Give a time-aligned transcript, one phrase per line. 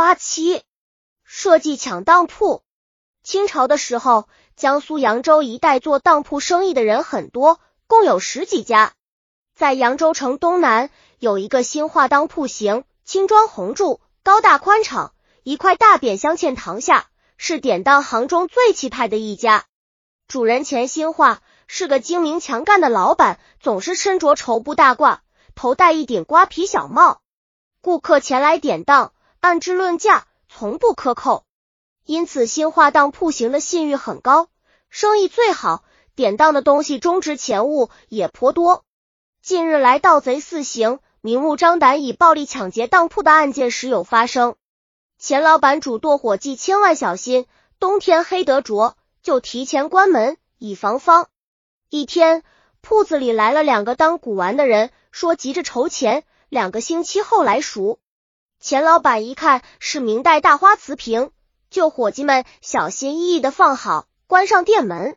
[0.00, 0.62] 八七，
[1.24, 2.62] 设计抢当铺。
[3.22, 8.94] 清朝的时候，江苏扬州一带做当铺生意的人很多，共有十几家。
[9.54, 19.66] 在扬州城东南有一个新化当铺型，青砖红柱，高大宽敞，一块大匾镶嵌堂下，是典当行中最气派的一家。
[20.28, 25.18] 主人钱新化是个精明强干的老板，总是身着绸布大褂，
[25.54, 27.20] 头戴一顶瓜皮小帽。
[27.82, 31.44] 顾客前来典当，按质论价，从不克扣，
[32.04, 34.48] 因此新化当铺型的信誉很高，
[34.90, 35.82] 生意最好。
[36.14, 38.84] 典当的东西中值钱物也颇多。
[39.40, 44.56] 近日来盗贼四行，明目张胆以暴力抢劫当铺的案件时有发生。
[45.18, 47.46] 钱老板嘱剁伙计千万小心，
[47.78, 51.28] 冬天黑得着，就提前关门以防方。
[51.88, 52.42] 一天，
[52.82, 56.24] 铺子里来了两个当古玩的人，说急着筹钱。
[56.50, 58.00] 两个星期后来赎，
[58.60, 61.30] 钱老板一看是明代大花瓷瓶，
[61.70, 65.16] 就伙计们小心翼翼的放好，关上店门。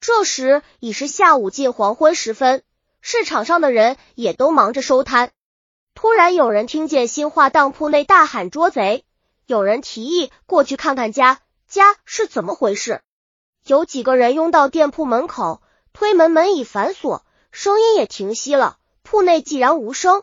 [0.00, 2.62] 这时已是下午近黄昏时分，
[3.02, 5.30] 市场上的人也都忙着收摊。
[5.94, 9.04] 突然有人听见新化当铺内大喊捉贼，
[9.44, 13.02] 有人提议过去看看家家是怎么回事。
[13.66, 15.60] 有几个人拥到店铺门口，
[15.92, 20.22] 推门门已反锁，声音也停息了，铺内寂然无声。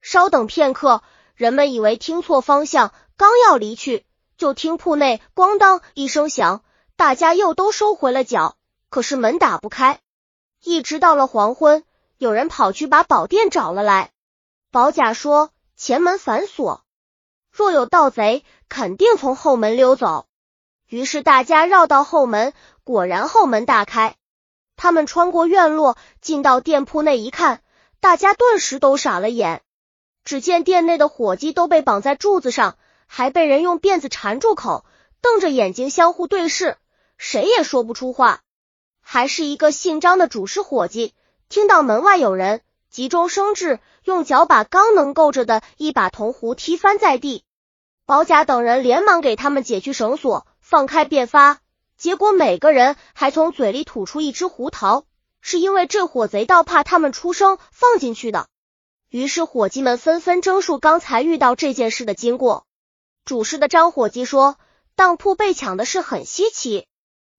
[0.00, 1.02] 稍等片刻，
[1.34, 6.62] 人们以为听错方向，刚要离去，就听铺内咣当一声响，
[6.94, 8.56] 大家又都收回了脚，
[8.88, 9.98] 可是门打不开。
[10.62, 11.82] 一直到了黄昏，
[12.18, 14.12] 有人跑去把宝殿找了来，
[14.70, 16.84] 宝甲说前门反锁，
[17.50, 20.26] 若有盗贼，肯定从后门溜走。
[20.86, 22.52] 于是大家绕到后门，
[22.84, 24.14] 果然后门大开，
[24.76, 27.60] 他们穿过院落，进到店铺内一看，
[27.98, 29.63] 大家顿时都傻了眼。
[30.24, 34.86] 只见店内的伙计都被绑在柱子上，还被人用辫子缠住口，
[35.20, 36.78] 瞪着眼睛相互对视，
[37.18, 38.40] 谁也说不出话。
[39.02, 41.12] 还是一个姓张的主事伙计，
[41.50, 47.44] 听到门外有人，急中生智，用脚把刚能够着的一把铜壶踢翻在地。
[48.06, 51.58] 保甲等人连忙给他们解去绳索，放开便发，
[51.98, 55.04] 结果每个人还从嘴里吐出一只胡桃，
[55.42, 58.46] 是因为这伙贼盗怕他们出声放进去的。
[59.14, 62.66] 于是伙计们纷纷争述刚才遇到这件事的经过。
[63.24, 64.56] 主事的张伙计说，
[64.96, 66.88] 当铺被抢的事很稀奇。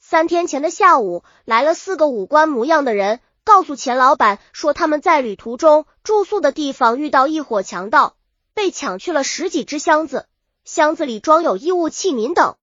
[0.00, 8.16] 三天前的下午，来了四个五官模样的人，告诉钱老板说他们在旅途中住宿的地方遇到一伙强盗，
[8.54, 10.26] 被抢去了十几只箱子，
[10.64, 12.56] 箱子里装有衣物器皿等，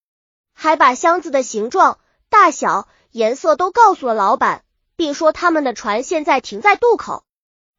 [0.52, 2.00] 还把箱子的形状、
[2.30, 4.64] 大小、颜色都告诉了老板，
[4.96, 7.24] 并说他们的船现在停在渡口。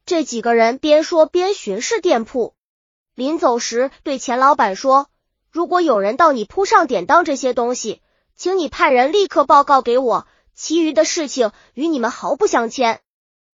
[0.07, 2.55] 这几个人边说边巡视店铺，
[3.17, 5.09] 临走时对钱老板说
[5.51, 8.01] ：“如果有人到你铺上典当这些东西，
[8.37, 13.01] 请你派人立刻报告给我，其余的事情与你们毫不相牵。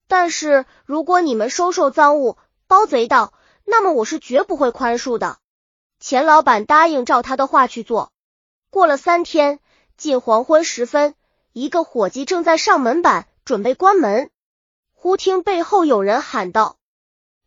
[0.09, 2.37] 但是如果你们收受赃物、
[2.67, 3.33] 包贼盗，
[3.65, 5.39] 那么我是绝不会宽恕的。”
[6.01, 8.13] 钱老板答应照他的话去做。
[8.69, 9.59] 过了三天，
[9.97, 11.15] 近黄昏时分，
[11.55, 14.29] 一个伙计正在上门板，准备关门。
[15.03, 16.77] 忽听背后有人喊道：“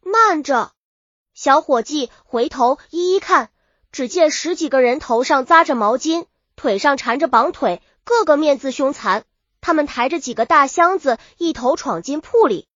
[0.03, 0.73] 慢着！”
[1.33, 3.49] 小伙计回头一一看，
[3.93, 6.25] 只见十几个人头上扎着毛巾，
[6.57, 9.23] 腿上缠着绑腿，个个面自凶残。
[9.61, 12.67] 他们抬着几个大箱子，一头闯进铺里。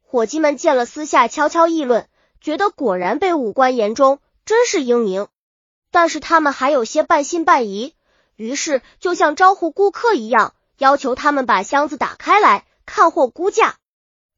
[0.00, 2.06] 伙计们见了，私下悄悄议论，
[2.40, 5.26] 觉得果然被五官言中，真是英明。
[5.90, 7.96] 但是他们还有些半信半疑，
[8.36, 13.78] 于是就像招呼顾客一样，要求他们把箱子打开来看货估价。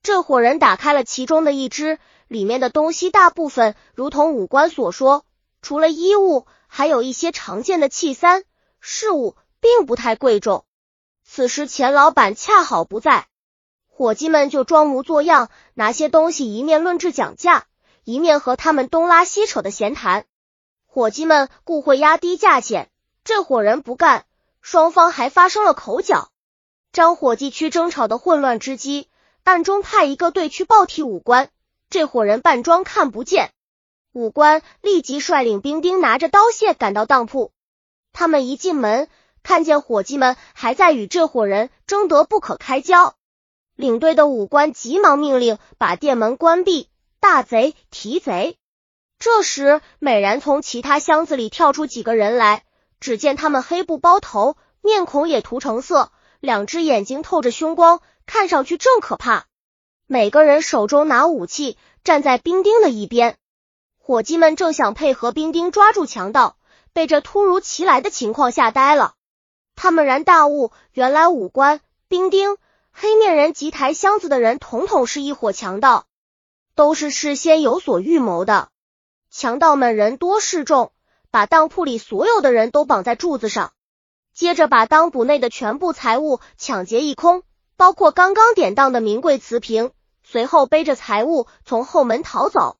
[0.02, 5.24] 这伙人打开了其中的一只，里面的东西大部分如同五官所说，
[5.60, 8.42] 除了衣物，还有一些常见的器三
[8.80, 10.64] 饰物，并不太贵重。
[11.24, 13.28] 此时钱老板恰好不在，
[13.86, 17.66] 伙计们就装模作样拿些东西，一面论质讲价，
[18.02, 20.24] 一面和他们东拉西扯的闲谈。
[20.86, 22.90] 伙计们故会压低价钱，
[23.22, 24.24] 这伙人不干，
[24.62, 26.32] 双方还发生了口角。
[26.90, 29.08] 张伙计去争吵的混乱之机。
[29.44, 31.50] 暗中派一个队去报替武官，
[31.90, 33.50] 这伙人扮装看不见。
[34.12, 37.52] 武官立即率领兵丁拿着刀械赶到当铺。
[38.12, 39.08] 他们一进门，
[39.42, 43.14] 看见伙计们还在与这伙人争得不可开交。
[43.74, 46.88] 领队的武官急忙命令把店门关闭，
[47.20, 48.56] 大贼提贼。
[49.18, 52.64] 这时，美然从其他箱子里跳出几个人来，
[53.00, 58.00] 只见他们黑布包头，面孔也涂成色，两只眼睛透着凶光。
[58.26, 59.44] 看上去正可怕，
[60.06, 63.36] 每个人手中拿武器，站在兵丁的一边。
[63.98, 66.56] 伙计们正想配合兵丁抓住强盗，
[66.92, 69.14] 被这突如其来的情况吓呆了。
[69.74, 72.56] 他们然大悟，原来五官、兵丁、
[72.90, 76.06] 黑面人及抬箱子的人，统统是一伙强盗，
[76.74, 78.68] 都是事先有所预谋的。
[79.30, 80.92] 强盗们人多势众，
[81.30, 83.72] 把当铺里所有的人都绑在柱子上，
[84.34, 87.42] 接着把当铺内的全部财物抢劫一空，
[87.82, 89.90] 包括刚刚典当的名贵瓷瓶。
[90.22, 92.76] 随后背着财物从后门逃走。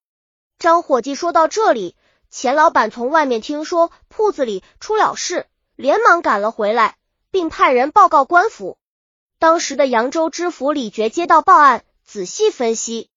[0.60, 1.96] 张伙计说到这里，
[2.30, 6.98] 钱老板从外面听说铺子里出了事，连忙赶了回来，
[7.32, 8.78] 并派人报告官府。
[9.40, 13.10] 当时的扬州知府李觉接到报案，仔细分析，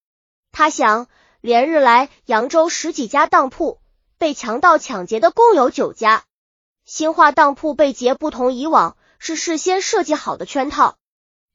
[0.51, 1.05] 他想。
[1.39, 3.79] 连日来，扬州十几家当铺
[4.17, 6.23] 被强盗抢劫的共有九家。
[6.83, 10.97] 兴化当铺被劫不同以往，是事先设计好的圈套。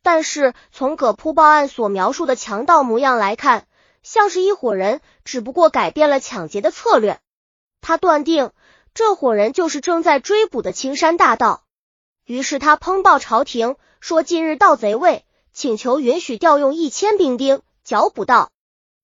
[0.03, 3.67] 但是从葛铺报案所描述的强盗模样来看，
[4.03, 7.21] 像是一伙人，只不过改变了抢劫的策略。
[7.81, 8.51] 他断定
[8.95, 11.65] 这伙人就是正在追捕的青山大盗。
[12.25, 18.51] 于是他通报朝廷，说近日盗贼未，请求允许调用一千兵丁剿捕盗。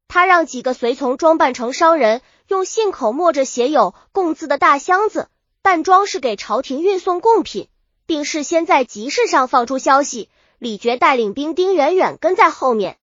[0.09, 5.29] 他让几个随从装扮成商人，用信口墨着写有“供”字的大箱子，
[5.63, 7.69] 扮装是给朝廷运送贡品，
[8.07, 10.31] 并事先在集市上放出消息。
[10.59, 12.99] 李觉带领兵丁远远跟在后面，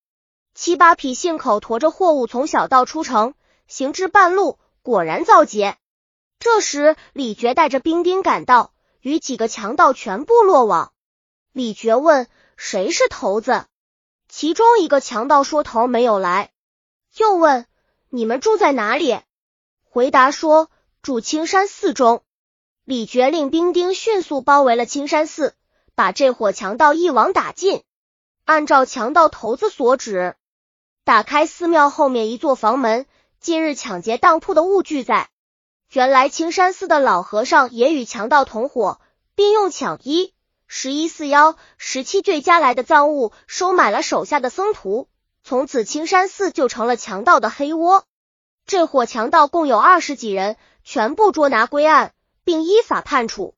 [0.55, 3.35] 七八匹信口驮着货物从小道出城，
[3.67, 5.77] 行至半路，果然遭劫。
[6.39, 10.91] 这时，李觉带着兵丁赶到，与几个强盗全部落网。
[11.51, 12.27] 李觉问
[12.57, 13.65] ：“谁是头子？”
[14.27, 16.51] 其中一个强盗说：“头没有来。”
[17.17, 17.67] 又问
[18.09, 19.19] 你们住在哪里？
[19.83, 20.71] 回答说
[21.03, 22.23] 住青山寺中。
[22.83, 25.55] 李觉令兵丁迅速包围了青山寺，
[25.95, 27.83] 把这伙强盗一网打尽。
[28.45, 30.35] 按照强盗头子所指，
[31.03, 33.05] 打开寺庙后面一座房门，
[33.39, 35.29] 今日抢劫当铺的物具在。
[35.91, 38.99] 原来青山寺的老和尚也与强盗同伙，
[39.35, 40.33] 并用抢一、
[40.67, 45.07] 十一、四幺、十七坠加来的赃物收买了手下的僧徒。
[45.43, 48.05] 从此，青山寺就成了强盗的黑窝。
[48.65, 52.13] 这伙强盗共有二十几人，全部捉拿归案，
[52.43, 53.55] 并依法判处。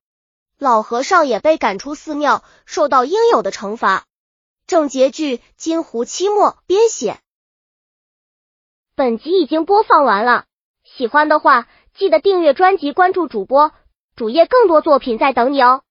[0.57, 4.05] 老和尚也被赶出寺庙，受到应有的惩罚。
[4.67, 7.19] 正结句，金湖期末编写。
[8.95, 10.45] 本集已经播放完了，
[10.83, 13.71] 喜欢的话记得订阅专辑，关注主播
[14.15, 15.83] 主页，更多作品在等你哦。